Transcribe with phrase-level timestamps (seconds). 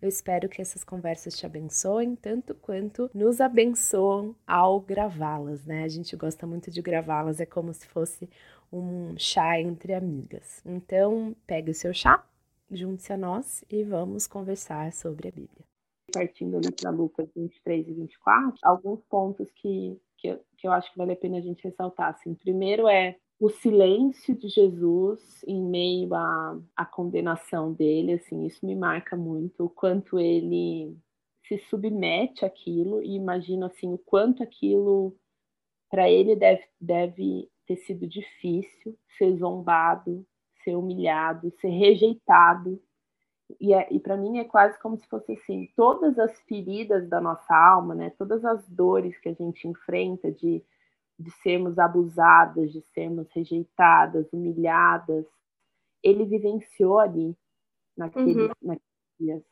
[0.00, 5.84] Eu espero que essas conversas te abençoem tanto quanto nos abençoam ao gravá-las, né?
[5.84, 8.28] A gente gosta muito de gravá-las, é como se fosse
[8.72, 10.62] um chá entre amigas.
[10.64, 12.24] Então, pegue o seu chá,
[12.70, 15.64] junte-se a nós e vamos conversar sobre a Bíblia.
[16.12, 20.98] Partindo ali para Lucas 23 e 24, alguns pontos que, que, que eu acho que
[20.98, 22.14] vale a pena a gente ressaltar.
[22.14, 28.64] Assim, primeiro é o silêncio de Jesus em meio à, à condenação dele, assim, isso
[28.66, 30.94] me marca muito, o quanto ele
[31.48, 35.16] se submete àquilo e imagino assim o quanto aquilo
[35.90, 40.24] para ele deve, deve ter sido difícil ser zombado,
[40.62, 42.80] ser humilhado, ser rejeitado.
[43.58, 47.20] E, é, e para mim é quase como se fosse assim, todas as feridas da
[47.20, 50.62] nossa alma, né, todas as dores que a gente enfrenta de
[51.20, 55.26] de sermos abusadas, de sermos rejeitadas, humilhadas,
[56.02, 57.36] ele vivenciou ali
[57.94, 58.48] naqueles, uhum.
[58.62, 58.88] naqueles
[59.20, 59.42] dias,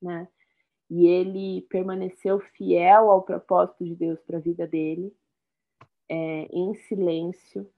[0.00, 0.28] né?
[0.90, 5.10] E ele permaneceu fiel ao propósito de Deus para a vida dele,
[6.08, 7.68] é, em silêncio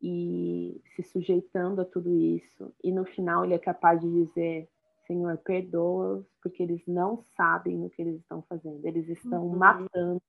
[0.00, 2.72] e se sujeitando a tudo isso.
[2.82, 4.68] E no final ele é capaz de dizer:
[5.06, 8.86] Senhor, perdoa-os, porque eles não sabem o que eles estão fazendo.
[8.86, 9.56] Eles estão uhum.
[9.56, 10.22] matando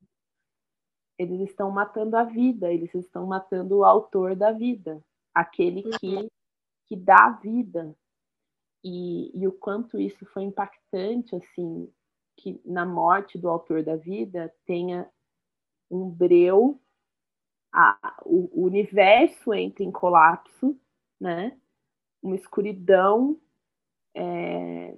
[1.18, 6.28] eles estão matando a vida, eles estão matando o autor da vida, aquele que, uhum.
[6.88, 7.96] que dá a vida.
[8.84, 11.90] E, e o quanto isso foi impactante, assim,
[12.36, 15.10] que na morte do autor da vida tenha
[15.90, 16.82] um breu,
[17.72, 20.78] a, o, o universo entra em colapso,
[21.20, 21.58] né?
[22.22, 23.40] Uma escuridão,
[24.16, 24.96] é,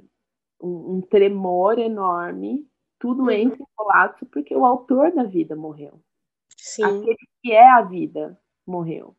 [0.61, 2.67] um, um, tremor enorme,
[2.99, 3.31] tudo uhum.
[3.31, 6.01] entra em colapso porque o autor da vida morreu.
[6.65, 6.83] Sim.
[6.83, 9.15] Aquele que é a vida morreu.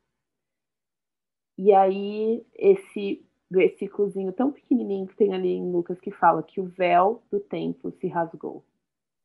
[1.56, 6.66] E aí, esse versículozinho tão pequenininho que tem ali em Lucas que fala que o
[6.66, 8.64] véu do templo se rasgou.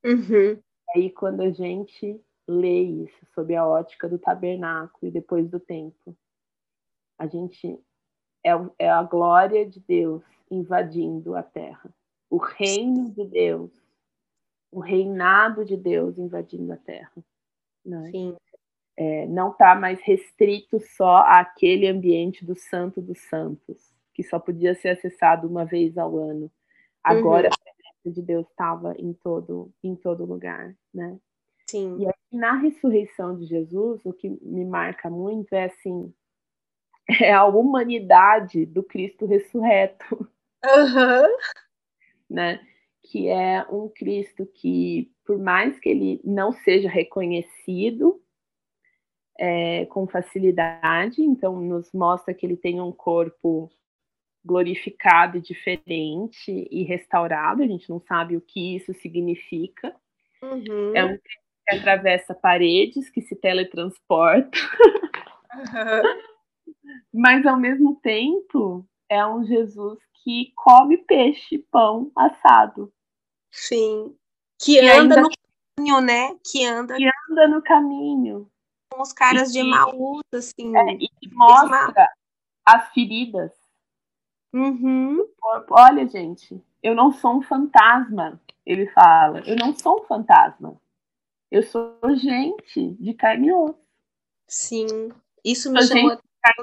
[0.06, 0.62] Uhum.
[0.96, 6.16] Aí, quando a gente lê isso sob a ótica do tabernáculo e depois do templo,
[7.18, 7.80] a gente
[8.46, 11.92] é, é a glória de Deus invadindo a terra.
[12.30, 13.72] O reino de Deus,
[14.72, 17.12] o reinado de Deus invadindo a terra.
[17.86, 18.12] Né?
[18.12, 18.36] Sim.
[18.98, 24.76] É, não está mais restrito só àquele ambiente do Santo dos Santos, que só podia
[24.76, 26.52] ser acessado uma vez ao ano.
[27.04, 27.54] Agora uhum.
[27.54, 31.18] a presença de Deus estava em todo, em todo lugar, né?
[31.68, 31.98] Sim.
[32.00, 36.14] E aí, na ressurreição de Jesus, o que me marca muito é assim,
[37.22, 40.30] é a humanidade do Cristo ressurreto.
[40.64, 41.38] Uhum.
[42.30, 42.60] Né?
[43.12, 48.22] Que é um Cristo que por mais que ele não seja reconhecido
[49.38, 53.70] é, com facilidade, então nos mostra que ele tem um corpo
[54.46, 59.94] glorificado e diferente e restaurado, a gente não sabe o que isso significa.
[60.42, 60.96] Uhum.
[60.96, 64.58] É um que atravessa paredes, que se teletransporta.
[65.54, 66.22] Uhum.
[67.14, 72.90] Mas ao mesmo tempo é um Jesus que come peixe, pão assado.
[73.52, 74.16] Sim.
[74.58, 75.22] Que anda ainda...
[75.22, 75.30] no
[75.76, 76.36] caminho, né?
[76.46, 76.96] Que anda...
[76.96, 78.50] que anda no caminho.
[78.92, 80.76] Com os caras e, de Emaús, assim.
[80.76, 82.08] É, e mostra
[82.66, 83.52] as feridas.
[84.54, 85.26] Uhum.
[85.70, 89.40] Olha, gente, eu não sou um fantasma, ele fala.
[89.42, 90.80] Eu não sou um fantasma.
[91.50, 93.78] Eu sou gente de carne e osso.
[94.48, 95.12] Sim.
[95.44, 96.18] Isso me chamou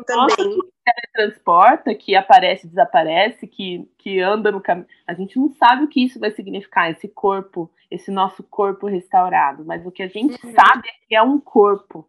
[0.07, 0.37] também.
[0.37, 4.87] Que teletransporta, que aparece e desaparece, que, que anda no caminho.
[5.07, 9.65] A gente não sabe o que isso vai significar, esse corpo, esse nosso corpo restaurado.
[9.65, 10.53] Mas o que a gente uhum.
[10.53, 12.09] sabe é que é um corpo.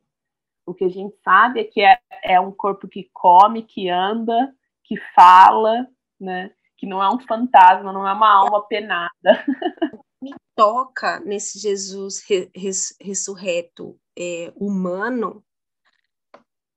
[0.66, 4.54] O que a gente sabe é que é, é um corpo que come, que anda,
[4.84, 5.88] que fala,
[6.20, 6.52] né?
[6.78, 9.10] Que não é um fantasma, não é uma alma penada.
[10.22, 15.44] Me toca nesse Jesus res, ressurreto é, humano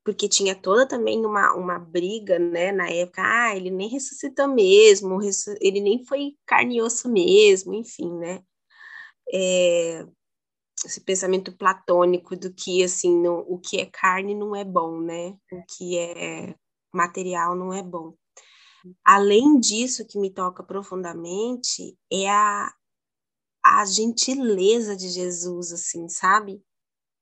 [0.05, 5.21] porque tinha toda também uma, uma briga, né, na época, ah, ele nem ressuscitou mesmo,
[5.61, 8.43] ele nem foi carne e osso mesmo, enfim, né,
[9.33, 10.07] é,
[10.85, 15.37] esse pensamento platônico do que, assim, não, o que é carne não é bom, né,
[15.53, 16.55] o que é
[16.93, 18.15] material não é bom.
[19.05, 22.73] Além disso, que me toca profundamente é a,
[23.65, 26.61] a gentileza de Jesus, assim, sabe?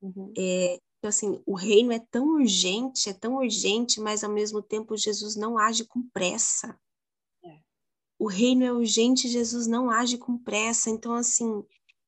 [0.01, 0.33] Uhum.
[0.35, 4.95] É, Então, assim, o reino é tão urgente, é tão urgente, mas ao mesmo tempo
[4.95, 6.79] Jesus não age com pressa.
[7.43, 7.59] É.
[8.19, 10.91] O reino é urgente, Jesus não age com pressa.
[10.91, 11.65] Então, assim,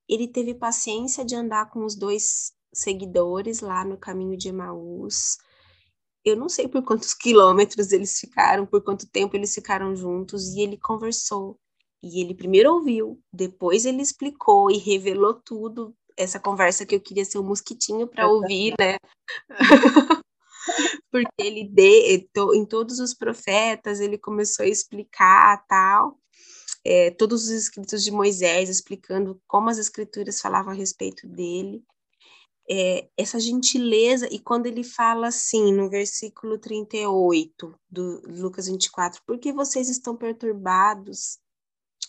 [0.07, 5.39] ele teve paciência de andar com os dois seguidores lá no caminho de Emaús.
[6.23, 10.61] Eu não sei por quantos quilômetros eles ficaram, por quanto tempo eles ficaram juntos, e
[10.61, 11.59] ele conversou.
[12.03, 17.25] E ele primeiro ouviu, depois ele explicou e revelou tudo essa conversa que eu queria
[17.25, 18.97] ser um mosquitinho para ouvir, né?
[21.11, 26.17] Porque ele de, em todos os profetas ele começou a explicar tal,
[26.85, 31.83] é, todos os escritos de Moisés explicando como as escrituras falavam a respeito dele.
[32.69, 39.37] É, essa gentileza, e quando ele fala assim, no versículo 38 do Lucas 24, por
[39.37, 41.39] que vocês estão perturbados?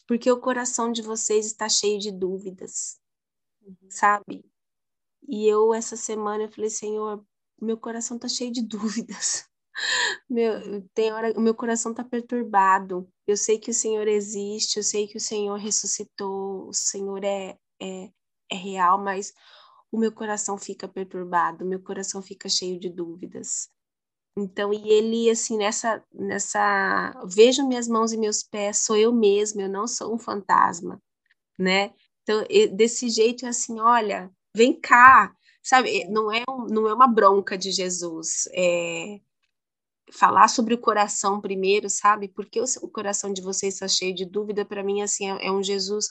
[0.07, 3.03] Porque o coração de vocês está cheio de dúvidas
[3.65, 3.91] uhum.
[3.91, 4.45] sabe?
[5.29, 7.25] E eu, essa semana, eu falei, Senhor,
[7.61, 9.49] meu coração tá cheio de dúvidas.
[10.29, 13.09] Meu, tem hora, o meu coração tá perturbado.
[13.27, 17.59] Eu sei que o Senhor existe, eu sei que o Senhor ressuscitou, o Senhor é,
[17.81, 18.11] é,
[18.51, 19.33] é real, mas
[19.91, 23.69] o meu coração fica perturbado, o meu coração fica cheio de dúvidas.
[24.37, 29.63] Então, e ele, assim, nessa, nessa, vejo minhas mãos e meus pés, sou eu mesma,
[29.63, 31.01] eu não sou um fantasma,
[31.59, 31.95] né?
[32.25, 32.45] Então,
[32.75, 35.33] desse jeito é assim, olha, vem cá,
[35.63, 36.05] sabe?
[36.09, 38.49] Não é, um, não é uma bronca de Jesus.
[38.53, 39.21] É
[40.13, 42.29] falar sobre o coração primeiro, sabe?
[42.29, 45.53] Porque o, o coração de vocês está cheio de dúvida, para mim, assim, é, é,
[45.53, 46.09] um Jesus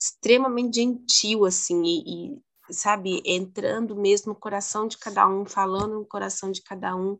[0.00, 2.42] extremamente gentil, assim, e, e,
[2.72, 7.18] sabe, entrando mesmo no coração de cada um, falando no coração de cada um,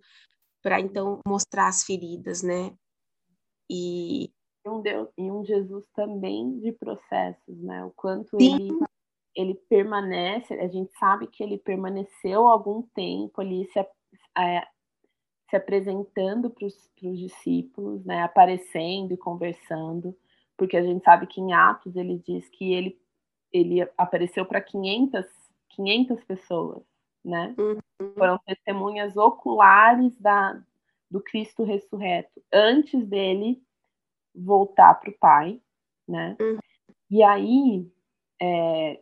[0.62, 2.72] para então mostrar as feridas, né?
[3.68, 4.32] E,
[4.70, 7.84] um Deus e um Jesus também de processos, né?
[7.84, 8.78] O quanto ele
[9.34, 13.78] ele permanece, a gente sabe que ele permaneceu algum tempo ali se,
[14.36, 14.66] é,
[15.48, 18.22] se apresentando para os discípulos, né?
[18.22, 20.16] Aparecendo e conversando,
[20.56, 23.00] porque a gente sabe que em Atos ele diz que ele
[23.52, 25.24] ele apareceu para 500
[25.70, 26.82] 500 pessoas,
[27.24, 27.54] né?
[27.58, 28.12] Uhum.
[28.14, 30.60] Foram testemunhas oculares da
[31.10, 33.60] do Cristo ressurreto antes dele
[34.34, 35.60] voltar para o pai,
[36.06, 36.36] né?
[36.40, 36.58] Uhum.
[37.10, 37.90] E aí,
[38.40, 39.00] é,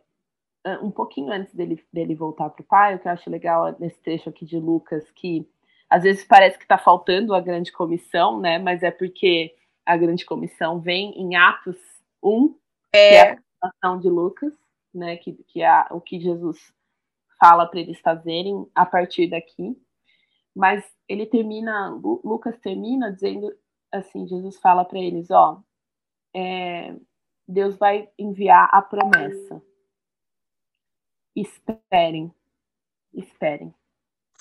[0.81, 3.99] um pouquinho antes dele, dele voltar para o pai, o que eu acho legal nesse
[4.01, 5.47] trecho aqui de Lucas, que
[5.89, 8.59] às vezes parece que está faltando a grande comissão, né?
[8.59, 9.55] Mas é porque
[9.85, 11.77] a grande comissão vem em Atos
[12.23, 12.55] 1,
[12.93, 13.09] é.
[13.09, 13.31] que é
[13.61, 14.53] a ação de Lucas,
[14.93, 15.17] né?
[15.17, 16.57] Que, que é o que Jesus
[17.39, 19.75] fala para eles fazerem a partir daqui.
[20.55, 23.51] Mas ele termina, Lucas termina dizendo
[23.91, 25.61] assim, Jesus fala para eles, ó,
[26.35, 26.95] é,
[27.47, 29.61] Deus vai enviar a promessa.
[31.35, 32.33] Esperem,
[33.13, 33.73] esperem.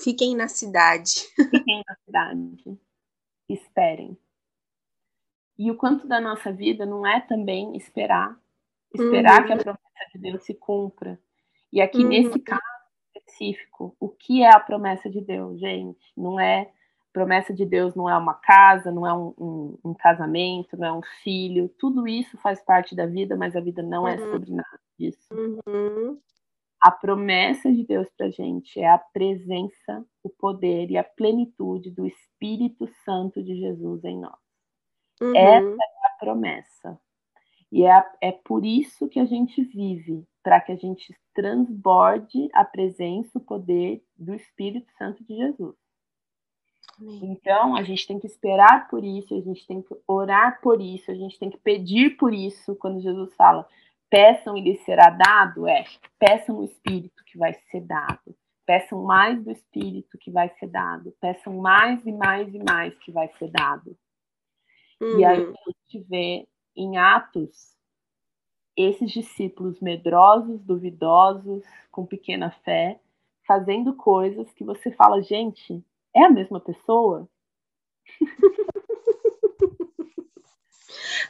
[0.00, 1.26] Fiquem na cidade.
[1.50, 2.80] Fiquem na cidade.
[3.48, 4.18] Esperem.
[5.58, 8.38] E o quanto da nossa vida não é também esperar,
[8.94, 9.46] esperar uhum.
[9.46, 11.20] que a promessa de Deus se cumpra.
[11.72, 12.08] E aqui uhum.
[12.08, 12.62] nesse caso
[13.16, 16.12] específico, o que é a promessa de Deus, gente?
[16.16, 16.72] Não é
[17.12, 20.92] promessa de Deus não é uma casa, não é um, um, um, casamento, não é
[20.92, 21.68] um filho.
[21.78, 24.24] Tudo isso faz parte da vida, mas a vida não é uhum.
[24.24, 25.28] é sobre nada disso.
[25.32, 26.18] Uhum.
[26.80, 32.06] A promessa de Deus para gente é a presença, o poder e a plenitude do
[32.06, 34.38] Espírito Santo de Jesus em nós.
[35.20, 35.34] Uhum.
[35.34, 37.00] Essa é a promessa.
[37.70, 42.64] E é, é por isso que a gente vive, para que a gente transborde a
[42.64, 45.76] presença, o poder do Espírito Santo de Jesus.
[47.00, 51.10] Então, a gente tem que esperar por isso, a gente tem que orar por isso,
[51.10, 52.74] a gente tem que pedir por isso.
[52.76, 53.66] Quando Jesus fala,
[54.10, 55.84] peçam e lhes será dado, é,
[56.18, 58.34] peçam o Espírito que vai ser dado.
[58.66, 61.14] Peçam mais do Espírito que vai ser dado.
[61.20, 63.96] Peçam mais e mais e mais que vai ser dado.
[65.00, 65.20] Uhum.
[65.20, 65.54] E aí uhum.
[65.54, 67.76] a gente vê em Atos
[68.76, 73.00] esses discípulos medrosos, duvidosos, com pequena fé,
[73.44, 75.82] fazendo coisas que você fala, gente,
[76.18, 77.28] é a mesma pessoa?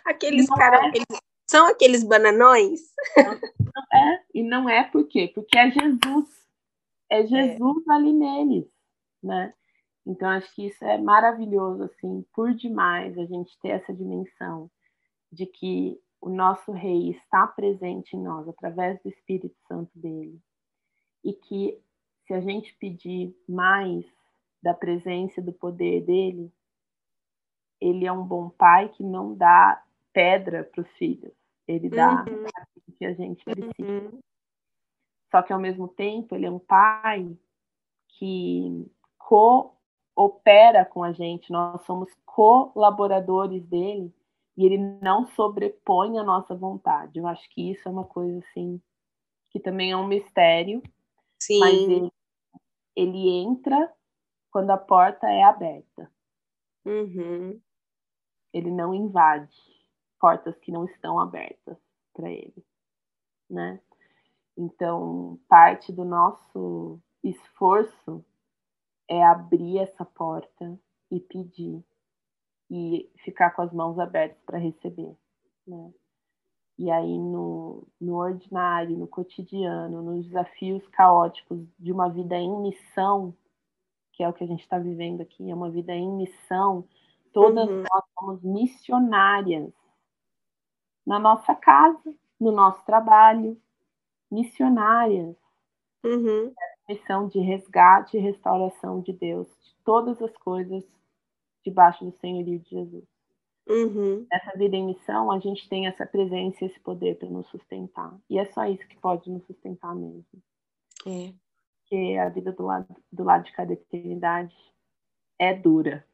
[0.04, 1.18] aqueles caras, é.
[1.48, 2.92] são aqueles bananões?
[3.16, 5.30] Não, é, e não é por quê?
[5.34, 6.46] Porque é Jesus.
[7.10, 7.26] É, é.
[7.26, 7.92] Jesus é.
[7.92, 8.66] ali neles,
[9.22, 9.54] né?
[10.06, 14.70] Então acho que isso é maravilhoso assim, por demais a gente ter essa dimensão
[15.30, 20.40] de que o nosso rei está presente em nós através do Espírito Santo dele.
[21.22, 21.78] E que
[22.26, 24.04] se a gente pedir mais
[24.62, 26.52] da presença do poder dele,
[27.80, 31.32] ele é um bom pai que não dá pedra para os filhos,
[31.66, 32.44] ele dá uhum.
[32.88, 33.72] o que a gente precisa.
[33.80, 34.20] Uhum.
[35.30, 37.36] Só que ao mesmo tempo ele é um pai
[38.08, 44.12] que coopera com a gente, nós somos colaboradores dele
[44.56, 47.18] e ele não sobrepõe a nossa vontade.
[47.18, 48.80] Eu acho que isso é uma coisa assim
[49.50, 50.82] que também é um mistério,
[51.40, 51.60] Sim.
[51.60, 52.12] mas ele,
[52.96, 53.92] ele entra
[54.50, 56.10] quando a porta é aberta.
[56.84, 57.60] Uhum.
[58.52, 59.56] Ele não invade
[60.18, 61.76] portas que não estão abertas
[62.12, 62.64] para ele,
[63.48, 63.80] né?
[64.56, 68.24] Então, parte do nosso esforço
[69.06, 70.78] é abrir essa porta
[71.10, 71.84] e pedir
[72.70, 75.16] e ficar com as mãos abertas para receber,
[75.66, 75.92] né?
[76.78, 83.34] E aí no, no ordinário, no cotidiano, nos desafios caóticos de uma vida em missão,
[84.18, 86.84] que é o que a gente está vivendo aqui, é uma vida em missão,
[87.32, 87.84] todas uhum.
[87.84, 89.72] nós somos missionárias
[91.06, 93.56] na nossa casa, no nosso trabalho,
[94.28, 95.36] missionárias.
[96.04, 96.52] Uhum.
[96.88, 100.84] Missão de resgate e restauração de Deus, de todas as coisas
[101.62, 103.04] debaixo do senhorio de Jesus.
[103.68, 104.26] Uhum.
[104.32, 108.18] Nessa vida em missão, a gente tem essa presença esse poder para nos sustentar.
[108.28, 110.42] E é só isso que pode nos sustentar mesmo.
[111.06, 111.32] É.
[111.88, 114.54] Porque a vida do lado, do lado de cada eternidade
[115.38, 116.04] é dura.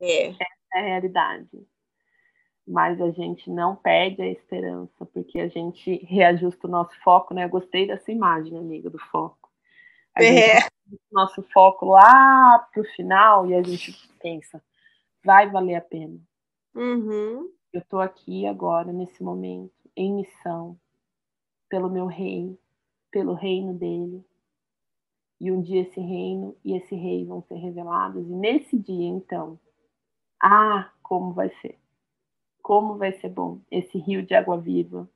[0.00, 0.28] É.
[0.36, 0.44] Essa
[0.74, 1.66] é a realidade.
[2.66, 7.44] Mas a gente não perde a esperança, porque a gente reajusta o nosso foco, né?
[7.44, 9.50] Eu gostei dessa imagem, amiga, do foco.
[10.14, 10.60] A é.
[10.60, 10.72] gente
[11.10, 14.62] nosso foco lá pro final e a gente pensa,
[15.24, 16.20] vai valer a pena
[16.74, 17.50] Uhum.
[17.72, 20.78] Eu estou aqui agora, nesse momento, em missão,
[21.68, 22.58] pelo meu rei,
[23.10, 24.24] pelo reino dele.
[25.42, 28.24] E um dia esse reino e esse rei vão ser revelados.
[28.24, 29.58] E nesse dia, então,
[30.40, 31.76] ah, como vai ser!
[32.62, 35.10] Como vai ser bom esse rio de água viva.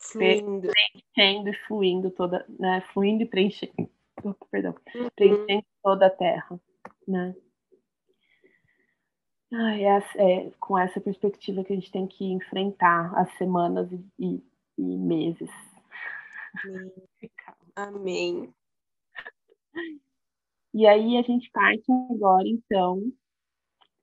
[0.00, 0.68] Fluindo.
[1.14, 2.80] Preenchendo e fluindo toda, né?
[2.92, 3.88] Fluindo e preenchendo.
[4.50, 4.74] Perdão.
[4.96, 5.08] Uhum.
[5.14, 6.60] Preenchendo toda a terra,
[7.06, 7.32] né?
[9.52, 14.42] Ai, é, é, com essa perspectiva que a gente tem que enfrentar as semanas e,
[14.76, 15.50] e meses.
[17.76, 18.52] Amém.
[20.72, 23.02] E aí a gente parte agora, então,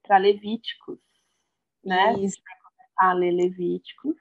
[0.04, 1.00] para Levíticos,
[1.84, 2.12] né?
[2.12, 2.20] Isso.
[2.20, 4.16] A gente vai começar a ler Levíticos.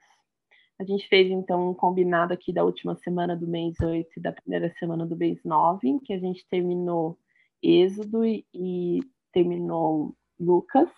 [0.79, 4.31] A gente fez, então, um combinado aqui da última semana do mês 8 e da
[4.31, 7.17] primeira semana do mês 9, em que a gente terminou
[7.61, 8.99] Êxodo e, e
[9.33, 10.89] terminou Lucas.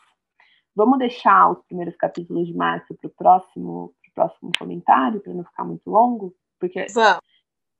[0.75, 5.63] Vamos deixar os primeiros capítulos de março para o próximo, próximo comentário, para não ficar
[5.63, 6.35] muito longo?
[6.59, 7.23] Porque, Vamos.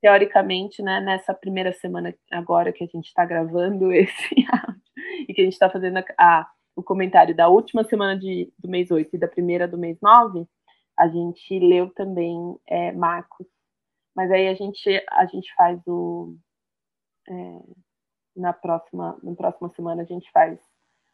[0.00, 4.82] Teoricamente, né, nessa primeira semana agora que a gente está gravando esse áudio
[5.28, 8.68] e que a gente está fazendo a, a, o comentário da última semana de, do
[8.68, 10.46] mês 8 e da primeira do mês 9,
[10.98, 13.46] a gente leu também é, Marcos.
[14.14, 16.36] Mas aí a gente, a gente faz o.
[17.28, 17.60] É,
[18.36, 20.58] na próxima, na próxima semana a gente faz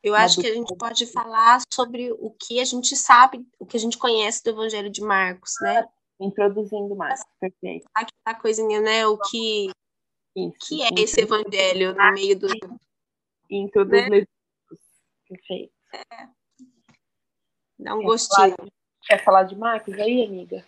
[0.07, 3.77] eu acho que a gente pode falar sobre o que a gente sabe, o que
[3.77, 5.85] a gente conhece do Evangelho de Marcos, né?
[6.19, 7.87] Introduzindo Marcos, perfeito.
[7.95, 9.07] Aquela coisinha, né?
[9.07, 9.71] O que,
[10.35, 12.49] Isso, que é esse Evangelho no meio do.
[13.51, 14.27] Introduz né?
[15.29, 15.73] Perfeito.
[15.93, 16.29] É.
[17.79, 18.57] Dá um quer gostinho.
[18.57, 18.71] Falar,
[19.03, 20.65] quer falar de Marcos aí, amiga?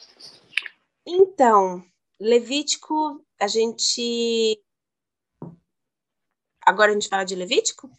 [1.06, 1.82] Então,
[2.20, 4.62] Levítico, a gente.
[6.66, 7.90] Agora a gente fala de Levítico?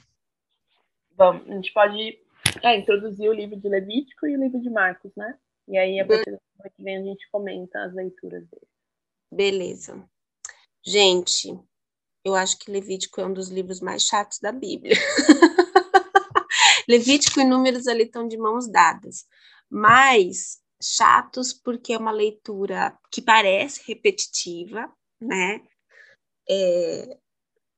[1.14, 2.20] Vamos, a gente pode
[2.64, 5.38] é, introduzir o livro de Levítico e o livro de Marcos, né?
[5.70, 8.68] E aí, a partir da semana que vem, a gente comenta as leituras dele.
[9.32, 10.10] Beleza.
[10.84, 11.56] Gente,
[12.26, 14.96] eu acho que Levítico é um dos livros mais chatos da Bíblia.
[16.90, 19.28] Levítico e Números ali estão de mãos dadas.
[19.70, 25.62] Mas chatos porque é uma leitura que parece repetitiva, né?
[26.50, 27.18] É,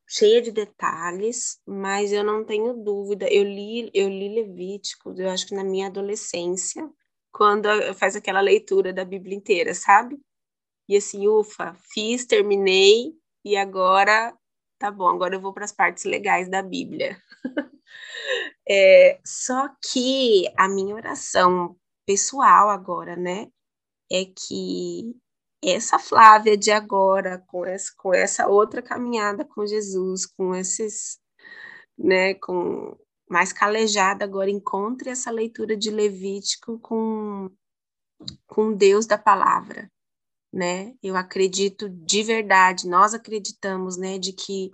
[0.08, 3.28] cheia de detalhes, mas eu não tenho dúvida.
[3.28, 6.90] Eu li, eu li Levítico, eu acho que na minha adolescência,
[7.32, 10.20] quando faz aquela leitura da Bíblia inteira, sabe?
[10.90, 13.14] E assim, ufa, fiz, terminei
[13.46, 14.34] e agora
[14.82, 17.22] tá bom, agora eu vou para as partes legais da Bíblia.
[18.68, 23.48] é, só que a minha oração pessoal agora, né,
[24.12, 25.16] é que
[25.64, 31.20] essa Flávia de agora, com essa, com essa outra caminhada com Jesus, com esses,
[31.98, 32.98] né, com
[33.32, 37.50] mais calejada agora, encontre essa leitura de Levítico com,
[38.46, 39.90] com Deus da palavra,
[40.54, 40.94] né?
[41.02, 44.70] Eu acredito de verdade, nós acreditamos, né, de que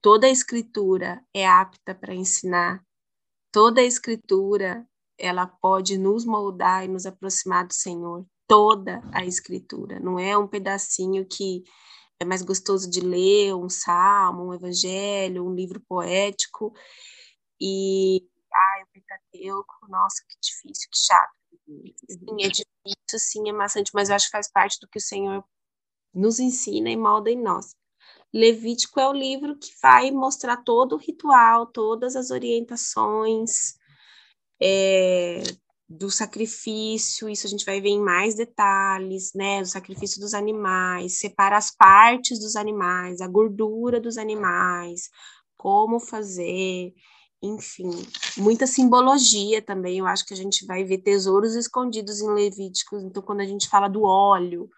[0.00, 2.80] toda a escritura é apta para ensinar,
[3.50, 4.86] toda a escritura
[5.18, 10.46] ela pode nos moldar e nos aproximar do Senhor toda a escritura, não é um
[10.46, 11.64] pedacinho que
[12.20, 16.72] é mais gostoso de ler um salmo, um evangelho, um livro poético.
[17.60, 18.20] E
[18.54, 21.34] ai, o Pentateuco, nossa, que difícil, que chato.
[22.08, 25.02] Sim, é difícil, sim, é maçante, mas eu acho que faz parte do que o
[25.02, 25.44] Senhor
[26.14, 27.74] nos ensina e molda em nós.
[28.32, 33.74] Levítico é o livro que vai mostrar todo o ritual, todas as orientações
[34.60, 35.42] é,
[35.88, 39.60] do sacrifício, isso a gente vai ver em mais detalhes, né?
[39.62, 45.10] Do sacrifício dos animais, separa as partes dos animais, a gordura dos animais,
[45.56, 46.92] como fazer,
[47.42, 47.90] enfim,
[48.36, 49.98] muita simbologia também.
[49.98, 53.02] Eu acho que a gente vai ver tesouros escondidos em Levíticos.
[53.02, 54.68] Então, quando a gente fala do óleo,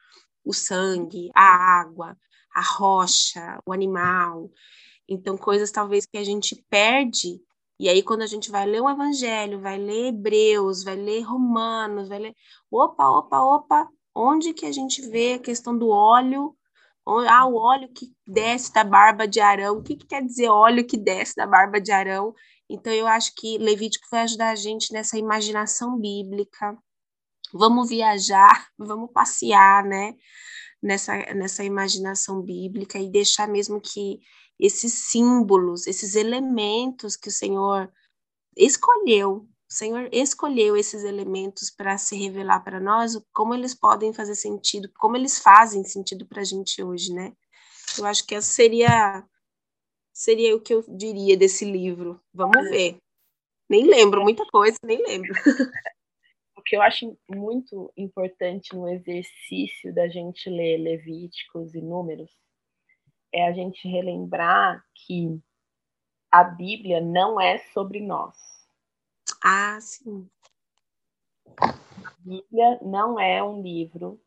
[0.44, 2.16] o sangue, a água,
[2.54, 4.50] a rocha, o animal,
[5.08, 7.40] então coisas talvez que a gente perde.
[7.80, 12.08] E aí, quando a gente vai ler o Evangelho, vai ler Hebreus, vai ler Romanos,
[12.08, 12.34] vai ler.
[12.70, 16.57] Opa, opa, opa, onde que a gente vê a questão do óleo
[17.28, 19.78] ah, o óleo que desce da barba de Arão.
[19.78, 22.34] O que, que quer dizer óleo que desce da barba de Arão?
[22.68, 26.76] Então, eu acho que Levítico vai ajudar a gente nessa imaginação bíblica.
[27.52, 30.14] Vamos viajar, vamos passear, né?
[30.82, 34.20] Nessa, nessa imaginação bíblica e deixar mesmo que
[34.60, 37.90] esses símbolos, esses elementos que o Senhor
[38.56, 44.34] escolheu o Senhor escolheu esses elementos para se revelar para nós, como eles podem fazer
[44.34, 47.34] sentido, como eles fazem sentido para a gente hoje, né?
[47.98, 49.22] Eu acho que essa seria
[50.10, 52.18] seria o que eu diria desse livro.
[52.32, 52.70] Vamos é.
[52.70, 52.98] ver.
[53.68, 55.32] Nem lembro muita coisa, nem lembro.
[56.56, 62.30] O que eu acho muito importante no exercício da gente ler Levíticos e Números
[63.32, 65.40] é a gente relembrar que
[66.30, 68.34] a Bíblia não é sobre nós
[69.42, 70.28] ah, sim.
[71.60, 74.20] A Bíblia não é um livro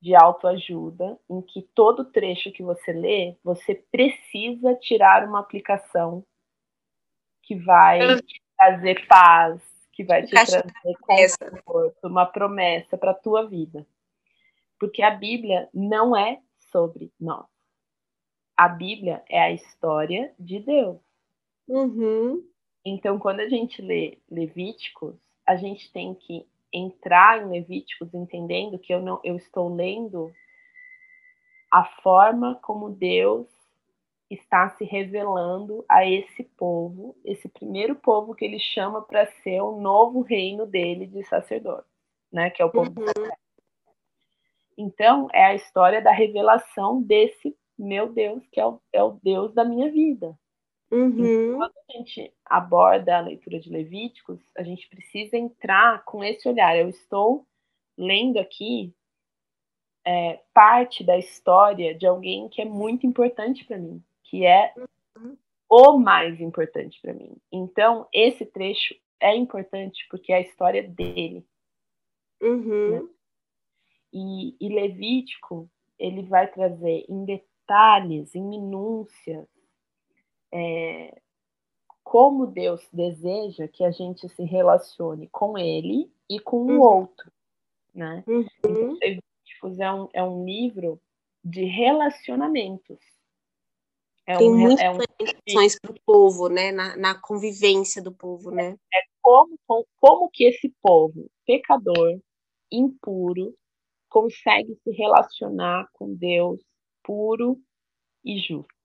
[0.00, 6.24] de autoajuda em que todo trecho que você lê, você precisa tirar uma aplicação
[7.42, 10.62] que vai te trazer paz, que vai te trazer
[11.00, 13.86] conforto, uma promessa para a tua vida.
[14.78, 16.40] Porque a Bíblia não é
[16.70, 17.46] sobre nós.
[18.56, 21.00] A Bíblia é a história de Deus.
[21.66, 22.44] Uhum.
[22.88, 25.14] Então, quando a gente lê Levíticos,
[25.46, 30.32] a gente tem que entrar em Levíticos entendendo que eu não eu estou lendo
[31.70, 33.46] a forma como Deus
[34.30, 39.80] está se revelando a esse povo, esse primeiro povo que ele chama para ser o
[39.80, 41.88] novo reino dele de sacerdote,
[42.30, 43.30] né, que é o povo uhum.
[44.76, 49.52] Então, é a história da revelação desse meu Deus, que é o, é o Deus
[49.52, 50.38] da minha vida,
[50.90, 51.56] Uhum.
[51.56, 56.76] Quando a gente aborda a leitura de Levíticos, a gente precisa entrar com esse olhar.
[56.76, 57.46] Eu estou
[57.96, 58.94] lendo aqui
[60.04, 64.72] é, parte da história de alguém que é muito importante para mim, que é
[65.16, 65.36] uhum.
[65.68, 67.36] o mais importante para mim.
[67.52, 71.44] Então, esse trecho é importante porque é a história dele.
[72.40, 72.90] Uhum.
[72.90, 73.08] Né?
[74.12, 79.46] E, e Levítico, ele vai trazer em detalhes, em minúcias,
[80.52, 81.20] é,
[82.02, 86.80] como Deus deseja que a gente se relacione com Ele e com o uhum.
[86.80, 87.30] outro,
[87.94, 88.24] né?
[88.26, 88.46] Uhum.
[88.64, 88.98] Então,
[89.78, 91.00] é um, é um livro
[91.44, 92.98] de relacionamentos.
[94.26, 94.98] É Tem um, muitas é um...
[95.80, 96.70] para o povo, né?
[96.72, 98.76] Na, na, convivência do povo, né?
[98.92, 99.58] É, é como,
[100.00, 102.20] como que esse povo pecador,
[102.70, 103.54] impuro,
[104.08, 106.60] consegue se relacionar com Deus
[107.02, 107.58] puro
[108.24, 108.77] e justo.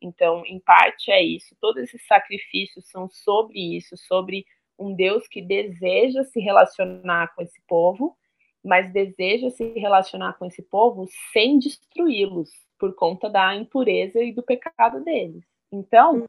[0.00, 1.56] Então, em parte é isso.
[1.60, 4.44] Todos esses sacrifícios são sobre isso, sobre
[4.78, 8.16] um Deus que deseja se relacionar com esse povo,
[8.64, 14.42] mas deseja se relacionar com esse povo sem destruí-los por conta da impureza e do
[14.42, 15.44] pecado deles.
[15.72, 16.26] Então,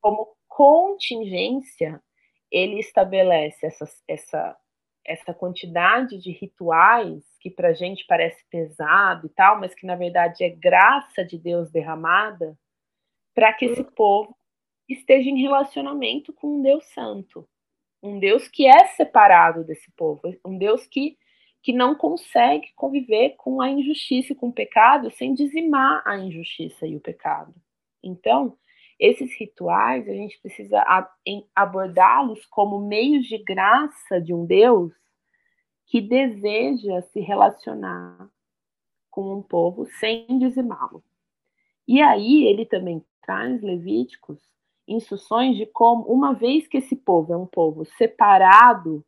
[0.00, 2.02] como contingência,
[2.50, 4.56] ele estabelece essa, essa,
[5.06, 9.96] essa quantidade de rituais que para a gente parece pesado e tal, mas que na
[9.96, 12.56] verdade é graça de Deus derramada
[13.34, 14.36] para que esse povo
[14.88, 17.48] esteja em relacionamento com um Deus santo,
[18.02, 21.16] um Deus que é separado desse povo, um Deus que,
[21.62, 26.86] que não consegue conviver com a injustiça e com o pecado sem dizimar a injustiça
[26.86, 27.54] e o pecado.
[28.02, 28.58] Então,
[28.98, 30.84] esses rituais, a gente precisa
[31.54, 34.92] abordá-los como meios de graça de um Deus
[35.86, 38.30] que deseja se relacionar
[39.10, 41.04] com um povo sem dizimá-lo.
[41.86, 44.38] E aí ele também traz Levíticos
[44.86, 49.04] instruções de como, uma vez que esse povo é um povo separado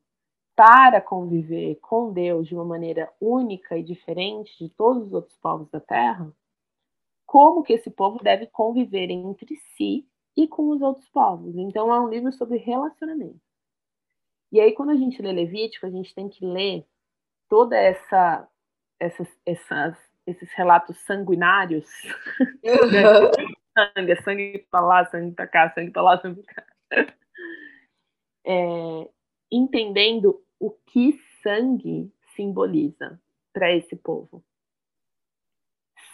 [0.54, 5.68] para conviver com Deus de uma maneira única e diferente de todos os outros povos
[5.70, 6.32] da terra,
[7.26, 10.06] como que esse povo deve conviver entre si
[10.36, 11.56] e com os outros povos.
[11.56, 13.40] Então é um livro sobre relacionamento.
[14.52, 16.86] E aí quando a gente lê Levítico, a gente tem que ler
[17.48, 18.48] toda essa
[19.00, 21.88] essas, essas esses relatos sanguinários.
[22.64, 23.54] Uhum.
[23.74, 26.66] sangue, sangue para lá, sangue para cá, sangue para lá, sangue para cá.
[28.46, 29.10] É,
[29.50, 33.20] entendendo o que sangue simboliza
[33.52, 34.44] para esse povo.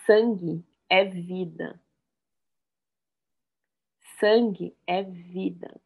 [0.06, 1.80] Sangue é vida.
[4.18, 5.80] Sangue é vida.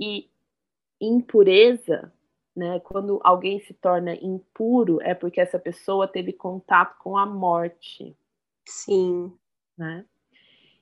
[0.00, 0.30] E
[1.00, 2.12] impureza,
[2.58, 8.16] né, quando alguém se torna impuro, é porque essa pessoa teve contato com a morte.
[8.66, 9.32] Sim.
[9.76, 10.04] Né?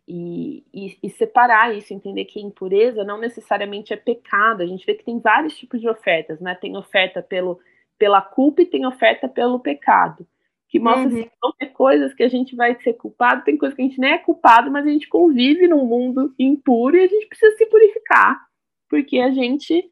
[0.09, 4.63] E, e, e, separar isso, entender que impureza não necessariamente é pecado.
[4.63, 6.55] A gente vê que tem vários tipos de ofertas, né?
[6.55, 7.61] Tem oferta pelo,
[7.99, 10.27] pela culpa e tem oferta pelo pecado
[10.69, 11.21] que mostra uhum.
[11.21, 14.01] assim, vão ter coisas que a gente vai ser culpado, tem coisas que a gente
[14.01, 17.67] nem é culpado, mas a gente convive num mundo impuro e a gente precisa se
[17.67, 18.41] purificar,
[18.89, 19.91] porque a gente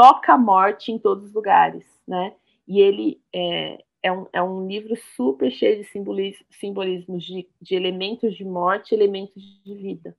[0.00, 2.34] toca a morte em todos os lugares, né?
[2.66, 7.74] E ele é, é, um, é um livro super cheio de simbolismos, simbolismos de, de
[7.74, 10.16] elementos de morte, elementos de vida.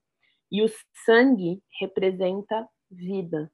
[0.51, 0.67] E o
[1.03, 3.51] sangue representa vida,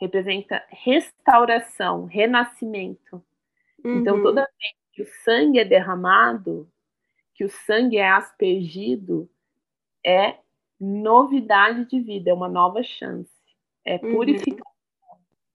[0.00, 3.22] representa restauração, renascimento.
[3.84, 3.98] Uhum.
[3.98, 6.66] Então, toda vez que o sangue é derramado,
[7.34, 9.28] que o sangue é aspergido,
[10.06, 10.38] é
[10.80, 13.30] novidade de vida, é uma nova chance,
[13.84, 14.14] é uhum.
[14.14, 14.73] purificação.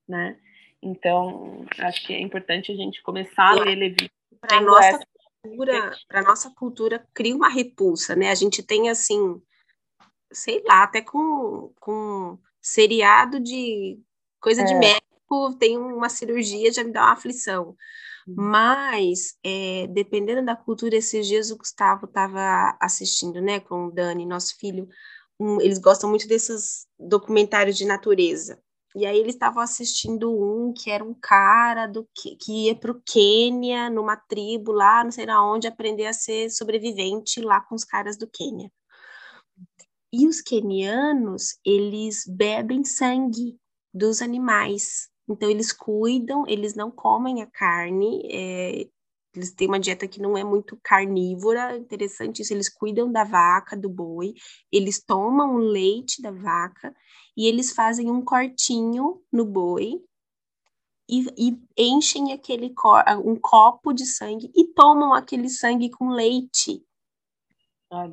[0.09, 0.37] Né?
[0.81, 4.15] Então, acho que é importante a gente começar a ler Levítico.
[4.41, 4.99] Para nossa
[5.43, 8.31] cultura, para nossa cultura cria uma repulsa, né?
[8.31, 9.41] A gente tem assim,
[10.31, 13.99] sei lá, até com, com seriado de
[14.39, 14.65] coisa é.
[14.65, 17.75] de médico, tem uma cirurgia já me dá uma aflição.
[18.27, 24.25] Mas, é, dependendo da cultura, esses dias o Gustavo estava assistindo, né, com o Dani,
[24.25, 24.87] nosso filho,
[25.39, 28.61] um, eles gostam muito desses documentários de natureza.
[28.99, 32.91] E aí eles estavam assistindo um que era um cara do que, que ia para
[32.91, 37.75] o Quênia, numa tribo lá, não sei na onde, aprender a ser sobrevivente lá com
[37.75, 38.69] os caras do Quênia.
[40.11, 43.57] E os quenianos, eles bebem sangue
[43.93, 45.07] dos animais.
[45.29, 48.85] Então, eles cuidam, eles não comem a carne, é,
[49.33, 53.77] eles têm uma dieta que não é muito carnívora, interessante isso, eles cuidam da vaca,
[53.77, 54.33] do boi,
[54.69, 56.93] eles tomam o leite da vaca
[57.39, 60.03] e eles fazem um cortinho no boi
[61.09, 62.75] e, e enchem aquele
[63.23, 66.83] um copo de sangue e tomam aquele sangue com leite.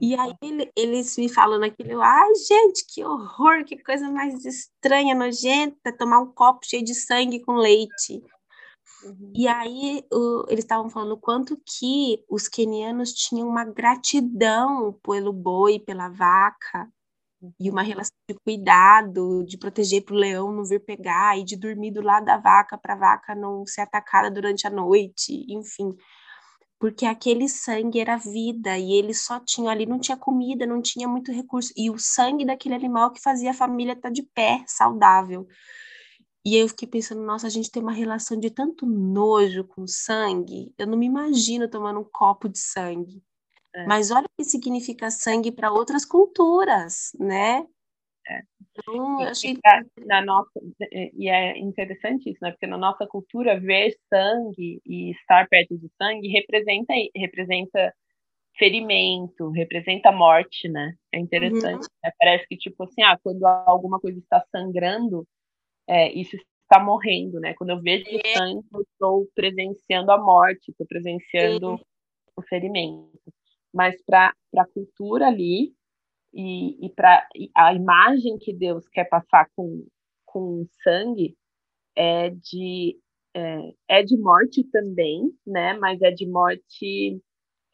[0.00, 5.12] E aí ele, eles me falam naquilo, ai gente, que horror, que coisa mais estranha,
[5.12, 8.22] nojenta, tomar um copo cheio de sangue com leite.
[9.02, 9.32] Uhum.
[9.34, 15.80] E aí o, eles estavam falando quanto que os quenianos tinham uma gratidão pelo boi,
[15.80, 16.88] pela vaca.
[17.58, 21.56] E uma relação de cuidado, de proteger para o leão não vir pegar, e de
[21.56, 25.96] dormir do lado da vaca para a vaca não ser atacada durante a noite, enfim
[26.78, 31.08] porque aquele sangue era vida e eles só tinham ali, não tinha comida, não tinha
[31.08, 34.62] muito recurso, e o sangue daquele animal que fazia a família estar tá de pé,
[34.66, 35.46] saudável.
[36.44, 39.86] E aí eu fiquei pensando, nossa, a gente tem uma relação de tanto nojo com
[39.86, 43.22] sangue, eu não me imagino tomando um copo de sangue.
[43.76, 43.84] É.
[43.86, 47.62] Mas olha o que significa sangue para outras culturas, né?
[48.28, 48.40] É.
[48.60, 49.54] Então, eu achei...
[50.06, 50.50] Na nossa,
[50.90, 52.50] e é interessante isso, né?
[52.52, 57.94] Porque na nossa cultura, ver sangue e estar perto de sangue representa, representa
[58.58, 60.94] ferimento, representa morte, né?
[61.12, 61.84] É interessante.
[61.84, 61.98] Uhum.
[62.02, 62.10] Né?
[62.18, 65.26] Parece que, tipo assim, ah, quando alguma coisa está sangrando,
[65.86, 67.52] é, isso está morrendo, né?
[67.54, 68.38] Quando eu vejo é.
[68.38, 71.78] sangue, eu estou presenciando a morte, estou presenciando
[72.36, 73.35] o ferimento.
[73.76, 75.74] Mas para a cultura ali,
[76.32, 79.86] e, e para a imagem que Deus quer passar com,
[80.24, 81.36] com sangue
[81.94, 82.98] é de
[83.34, 85.74] é, é de morte também, né?
[85.74, 87.20] Mas é de morte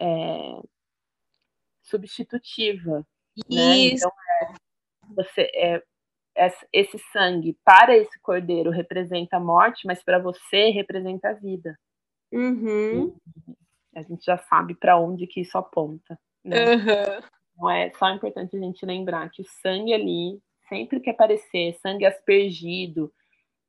[0.00, 0.60] é,
[1.82, 3.06] substitutiva.
[3.48, 3.76] Né?
[3.92, 4.54] Então, é,
[5.14, 5.82] você, é,
[6.72, 11.78] esse sangue para esse cordeiro representa a morte, mas para você representa a vida.
[12.32, 13.14] Uhum.
[13.94, 16.18] A gente já sabe para onde que isso aponta.
[16.44, 16.74] Né?
[16.74, 17.22] Uhum.
[17.54, 22.04] Então é só importante a gente lembrar que o sangue ali, sempre que aparecer, sangue
[22.04, 23.12] aspergido,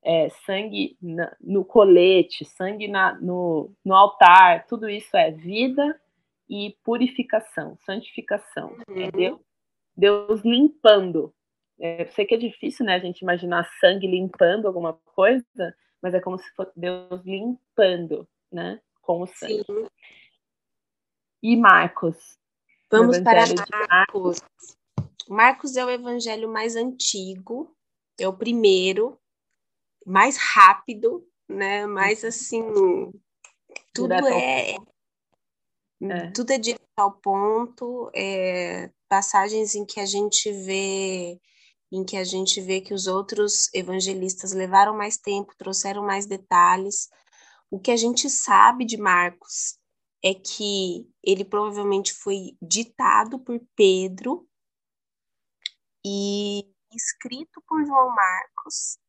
[0.03, 5.99] é, sangue na, no colete, sangue na, no, no altar, tudo isso é vida
[6.49, 8.75] e purificação, santificação.
[8.87, 9.09] Uhum.
[9.11, 9.39] Deus,
[9.95, 11.33] Deus limpando.
[11.79, 16.13] É, eu sei que é difícil, né, a gente imaginar sangue limpando alguma coisa, mas
[16.13, 19.63] é como se fosse Deus limpando, né, com o sangue.
[19.65, 19.87] Sim.
[21.43, 22.17] E Marcos?
[22.89, 23.43] Vamos para
[23.89, 24.41] Marcos.
[25.29, 27.75] Marcos é o evangelho mais antigo,
[28.19, 29.19] é o primeiro,
[30.05, 31.85] mais rápido, né?
[31.85, 32.63] Mais assim,
[33.93, 34.75] tudo é,
[36.01, 41.39] é, tudo é direto ao ponto, é, passagens em que a gente vê
[41.91, 47.07] em que a gente vê que os outros evangelistas levaram mais tempo, trouxeram mais detalhes.
[47.73, 49.79] O que a gente sabe de Marcos
[50.23, 54.47] é que ele provavelmente foi ditado por Pedro
[56.05, 58.99] e escrito por João Marcos,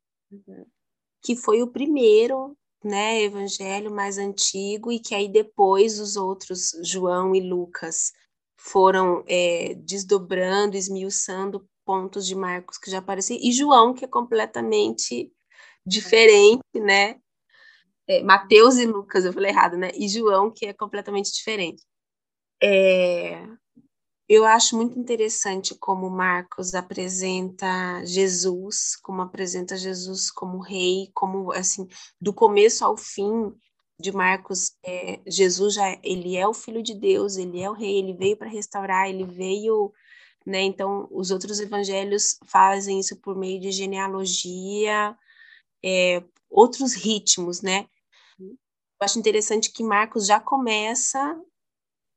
[1.23, 7.35] que foi o primeiro né, evangelho mais antigo e que aí depois os outros, João
[7.35, 8.15] e Lucas,
[8.59, 15.31] foram é, desdobrando, esmiuçando pontos de Marcos que já apareciam, e João, que é completamente
[15.87, 17.21] diferente, né?
[18.07, 19.91] É, Mateus e Lucas, eu falei errado, né?
[19.95, 21.83] E João, que é completamente diferente.
[22.63, 23.47] É,
[24.29, 31.87] eu acho muito interessante como Marcos apresenta Jesus, como apresenta Jesus como rei, como assim,
[32.21, 33.53] do começo ao fim
[34.01, 37.99] de Marcos, é, Jesus já ele é o filho de Deus, ele é o rei,
[37.99, 39.93] ele veio para restaurar, ele veio,
[40.47, 40.63] né?
[40.63, 45.17] Então, os outros evangelhos fazem isso por meio de genealogia,
[45.85, 47.87] é, outros ritmos, né?
[49.01, 51.39] Eu acho interessante que Marcos já começa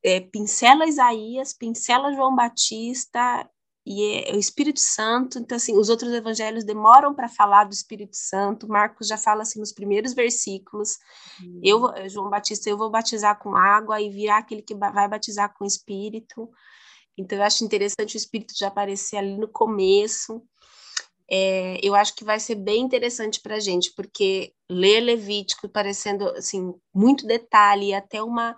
[0.04, 3.50] é, pincela Isaías, pincela João Batista
[3.86, 5.40] e é, o Espírito Santo.
[5.40, 8.68] Então, assim, os outros evangelhos demoram para falar do Espírito Santo.
[8.68, 10.98] Marcos já fala assim nos primeiros versículos.
[11.42, 11.62] Uhum.
[11.63, 15.66] Eu, João Batista, eu vou batizar com água e virá aquele que vai batizar com
[15.66, 16.50] Espírito.
[17.18, 20.44] Então, eu acho interessante o Espírito já aparecer ali no começo.
[21.30, 26.30] É, eu acho que vai ser bem interessante para a gente, porque ler Levítico parecendo
[26.30, 28.58] assim muito detalhe, até uma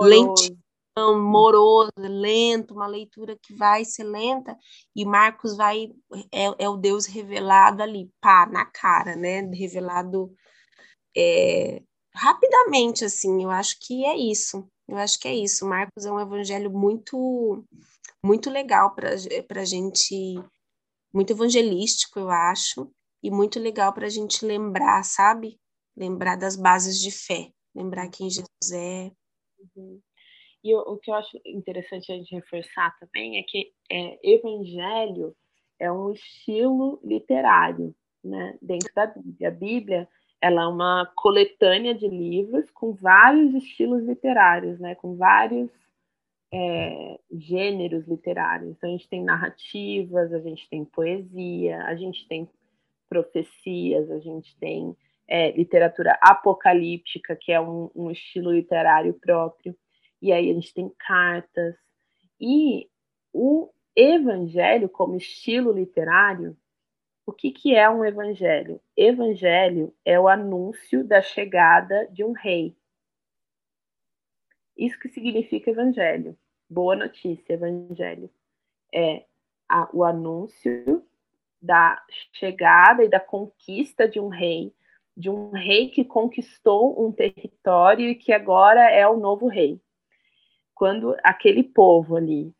[0.00, 0.56] lente
[0.96, 4.56] moroso, lento, uma leitura que vai ser lenta,
[4.94, 5.88] e Marcos vai,
[6.32, 9.40] é, é o Deus revelado ali, pá, na cara, né?
[9.40, 10.32] Revelado
[11.16, 11.82] é,
[12.14, 14.68] rapidamente, assim, eu acho que é isso.
[14.86, 15.66] Eu acho que é isso.
[15.66, 17.64] Marcos é um evangelho muito,
[18.22, 20.34] muito legal para a gente,
[21.14, 22.90] muito evangelístico, eu acho,
[23.22, 25.58] e muito legal para a gente lembrar, sabe?
[25.96, 29.12] Lembrar das bases de fé, lembrar quem Jesus é.
[29.76, 30.00] Uhum.
[30.62, 35.36] E o, o, que eu acho interessante a gente reforçar também é que é, evangelho
[35.78, 39.48] é um estilo literário, né, dentro da Bíblia.
[39.48, 40.08] A Bíblia
[40.40, 45.70] ela é uma coletânea de livros com vários estilos literários, né, com vários
[46.54, 48.70] é, gêneros literários.
[48.70, 52.48] Então a gente tem narrativas, a gente tem poesia, a gente tem
[53.08, 59.76] profecias, a gente tem é, literatura apocalíptica, que é um, um estilo literário próprio
[60.22, 61.74] e aí a gente tem cartas.
[62.40, 62.88] E
[63.32, 66.56] o evangelho, como estilo literário,
[67.26, 68.80] o que, que é um evangelho?
[68.96, 72.76] Evangelho é o anúncio da chegada de um rei.
[74.76, 76.36] Isso que significa evangelho.
[76.68, 78.30] Boa notícia, evangelho.
[78.92, 79.24] É
[79.68, 81.04] a, o anúncio
[81.60, 84.74] da chegada e da conquista de um rei,
[85.16, 89.80] de um rei que conquistou um território e que agora é o novo rei
[90.74, 92.52] quando aquele povo ali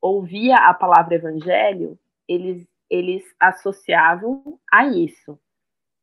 [0.00, 5.38] ouvia a palavra evangelho, eles, eles associavam a isso.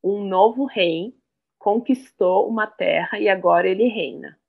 [0.04, 1.18] Um novo rei
[1.58, 4.40] conquistou uma terra e agora ele reina.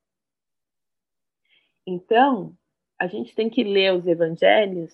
[1.86, 2.54] Então,
[2.98, 4.92] a gente tem que ler os evangelhos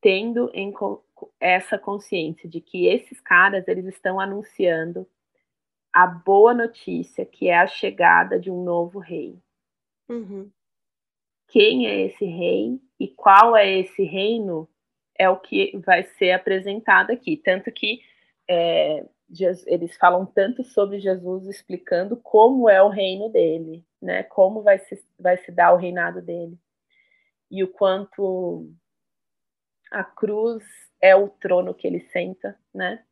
[0.00, 0.72] tendo em
[1.40, 5.06] essa consciência de que esses caras eles estão anunciando
[5.92, 9.38] a boa notícia que é a chegada de um novo rei.
[10.08, 10.50] Uhum
[11.48, 14.68] quem é esse rei e qual é esse reino
[15.18, 17.36] é o que vai ser apresentado aqui.
[17.36, 18.00] Tanto que
[18.48, 19.04] é,
[19.66, 24.22] eles falam tanto sobre Jesus explicando como é o reino dele, né?
[24.24, 26.58] Como vai se, vai se dar o reinado dele.
[27.50, 28.70] E o quanto
[29.90, 30.64] a cruz
[31.00, 33.04] é o trono que ele senta, né?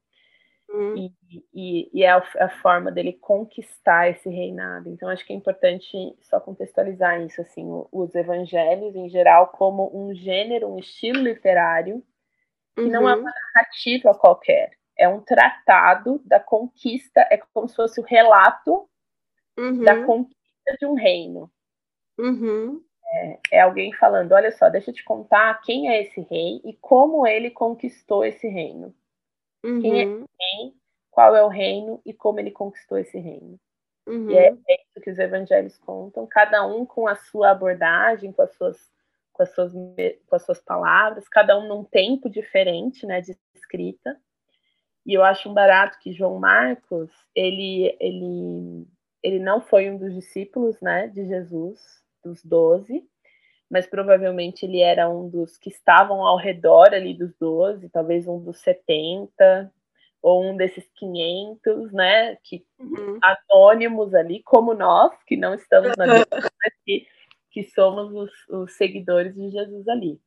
[0.68, 0.96] Uhum.
[0.96, 1.14] E,
[1.52, 4.88] e, e, é a, a, forma dele conquistar esse reinado.
[4.88, 10.14] Então, acho que é importante só contextualizar isso, assim, os evangelhos em geral como um
[10.14, 12.02] gênero, um estilo literário,
[12.74, 12.90] que uhum.
[12.90, 18.04] não é uma narrativa qualquer, é um tratado da conquista, é como se fosse o
[18.04, 18.88] relato
[19.56, 19.82] uhum.
[19.84, 21.50] da conquista de um reino.
[22.18, 22.82] Uhum.
[23.14, 26.72] É, é alguém falando, olha só, deixa eu te contar quem é esse rei e
[26.80, 28.92] como ele conquistou esse reino.
[29.64, 29.80] Uhum.
[29.80, 30.74] Quem é quem,
[31.10, 33.58] qual é o reino e como ele conquistou esse reino.
[34.06, 34.30] Uhum.
[34.30, 38.42] E é, é, isso que os evangelhos contam, cada um com a sua abordagem, com
[38.42, 38.92] as suas,
[39.32, 44.18] com as suas, com as suas palavras, cada um num tempo diferente, né, de escrita.
[45.06, 48.86] E eu acho um barato que João Marcos, ele, ele,
[49.22, 53.04] ele não foi um dos discípulos, né, de Jesus, dos doze,
[53.70, 58.42] mas provavelmente ele era um dos que estavam ao redor ali dos doze, talvez um
[58.42, 59.72] dos setenta,
[60.24, 63.18] ou um desses 500, né, que uhum.
[63.22, 67.06] anônimos ali, como nós, que não estamos na Bíblia, mas que,
[67.50, 70.18] que somos os, os, seguidores de Jesus ali.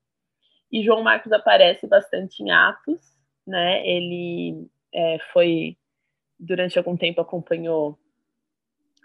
[0.72, 3.02] E João Marcos aparece bastante em Atos,
[3.46, 5.76] né, ele é, foi,
[6.40, 7.98] durante algum tempo, acompanhou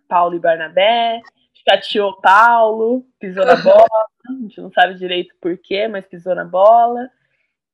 [0.07, 1.23] Paulo e Barnabé,
[1.69, 7.09] chateou Paulo, pisou na bola, a gente não sabe direito porquê, mas pisou na bola,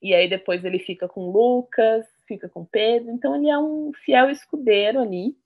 [0.01, 4.31] e aí depois ele fica com Lucas, fica com Pedro, então ele é um fiel
[4.31, 5.37] escudeiro ali.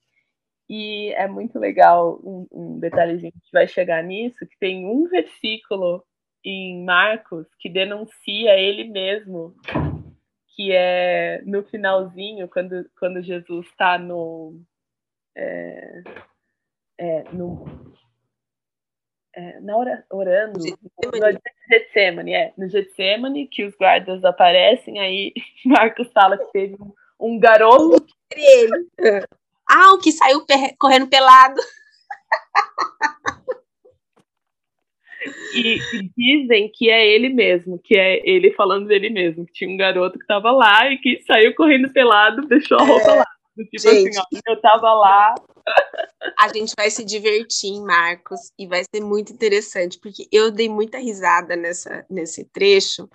[0.69, 6.03] E é muito legal um, um detalhezinho que vai chegar nisso, que tem um versículo
[6.45, 9.55] em Marcos que denuncia ele mesmo,
[10.55, 14.61] que é no finalzinho, quando, quando Jesus está no,
[15.37, 16.03] é,
[16.99, 17.65] é, no
[19.35, 21.41] é, na hora, orando, no
[21.71, 25.33] Getsemane, é, no Getsemane, que os guardas aparecem, aí
[25.65, 28.07] Marcos fala que teve um, um garoto.
[28.35, 28.89] Ele.
[29.69, 30.45] Ah, o que saiu
[30.79, 31.61] correndo pelado.
[35.55, 39.71] E, e, dizem que é ele mesmo, que é ele falando dele mesmo, que tinha
[39.71, 43.15] um garoto que tava lá e que saiu correndo pelado, deixou a roupa é.
[43.17, 43.27] lá.
[43.55, 45.35] Tipo assim, gente, assim, ó, eu tava lá.
[46.39, 50.69] A gente vai se divertir em Marcos e vai ser muito interessante, porque eu dei
[50.69, 53.09] muita risada nessa, nesse trecho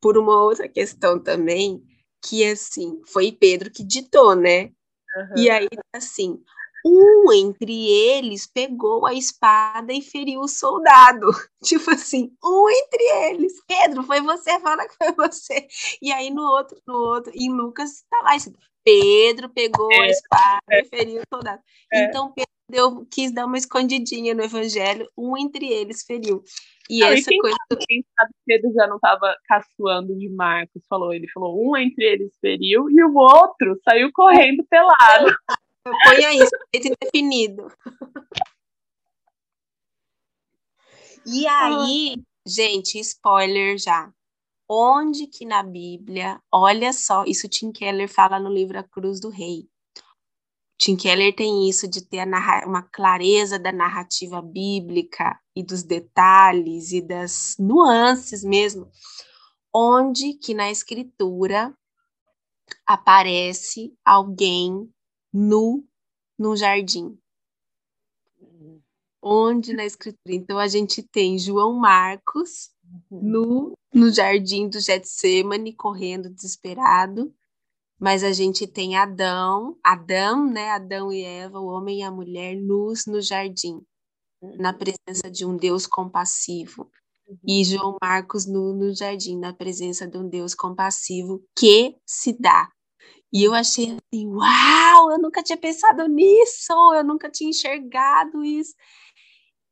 [0.00, 1.82] por uma outra questão também,
[2.24, 4.70] que assim, foi Pedro que ditou, né?
[5.16, 5.36] Uhum.
[5.36, 6.42] E aí, assim,
[6.84, 11.26] um entre eles pegou a espada e feriu o soldado.
[11.62, 13.52] Tipo assim, um entre eles.
[13.66, 15.66] Pedro, foi você, fala que foi você.
[16.00, 18.36] E aí no outro, no outro, em Lucas tá lá,
[18.84, 21.62] Pedro pegou é, a espada é, e feriu o soldado.
[21.92, 22.04] É.
[22.04, 26.42] Então Pedro deu, quis dar uma escondidinha no evangelho, um entre eles feriu.
[26.88, 27.56] E essa quem coisa.
[27.70, 31.12] Sabe, quem sabe Pedro já não estava caçoando de Marcos, falou.
[31.12, 35.36] Ele falou: um entre eles feriu e o outro saiu correndo pelado.
[35.84, 36.38] Põe aí,
[36.74, 37.72] indefinido.
[41.26, 42.16] E aí,
[42.46, 44.12] gente, spoiler já
[44.72, 49.28] onde que na Bíblia, olha só, isso Tim Keller fala no livro A Cruz do
[49.28, 49.68] Rei.
[50.78, 52.24] Tim Keller tem isso de ter
[52.64, 58.88] uma clareza da narrativa bíblica e dos detalhes e das nuances mesmo,
[59.74, 61.76] onde que na escritura
[62.86, 64.88] aparece alguém
[65.32, 65.84] nu
[66.38, 67.18] no jardim.
[69.20, 70.34] Onde na escritura?
[70.34, 72.70] Então a gente tem João Marcos
[73.10, 73.20] uhum.
[73.20, 77.34] nu no jardim do Getsemane, correndo desesperado.
[77.98, 80.70] Mas a gente tem Adão, Adão, né?
[80.70, 83.82] Adão e Eva, o homem e a mulher, nus no jardim,
[84.58, 86.90] na presença de um Deus compassivo.
[87.46, 92.68] E João Marcos nu no jardim, na presença de um Deus compassivo que se dá.
[93.32, 98.74] E eu achei assim, uau, eu nunca tinha pensado nisso, eu nunca tinha enxergado isso.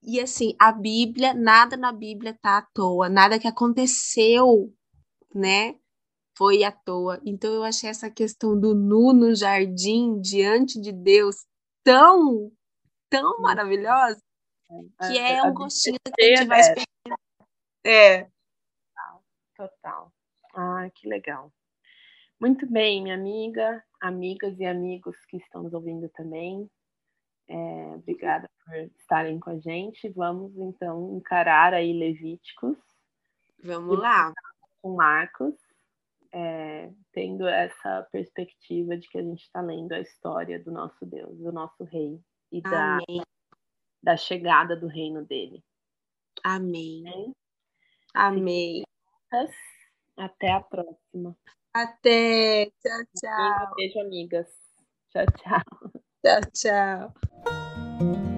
[0.03, 4.73] E assim, a Bíblia, nada na Bíblia tá à toa, nada que aconteceu,
[5.35, 5.75] né?
[6.37, 7.21] Foi à toa.
[7.27, 11.47] Então eu achei essa questão do nu no jardim diante de Deus
[11.85, 12.53] tão,
[13.11, 14.21] tão maravilhosa,
[15.01, 16.87] que é, é um gostinho que a gente vai experimentar.
[17.85, 18.25] É.
[18.95, 19.23] Total,
[19.57, 20.13] total.
[20.55, 21.53] Ah, que legal.
[22.41, 26.69] Muito bem, minha amiga, amigas e amigos que estão nos ouvindo também.
[27.49, 30.09] É, obrigada por estarem com a gente.
[30.11, 32.77] Vamos então encarar aí Levíticos.
[33.65, 34.33] Vamos lá.
[34.83, 35.55] Com Marcos,
[36.33, 41.37] é, tendo essa perspectiva de que a gente está lendo a história do nosso Deus,
[41.39, 42.21] do nosso Rei
[42.53, 42.99] e da,
[44.03, 45.65] da chegada do reino dele.
[46.45, 47.35] Amém.
[48.15, 48.85] Amém.
[50.17, 51.37] Até a próxima.
[51.75, 52.67] Até.
[52.67, 53.75] Tchau, tchau.
[53.75, 54.49] beijo, amigas.
[55.11, 55.91] Tchau, tchau.
[56.23, 58.29] Tchau, tchau.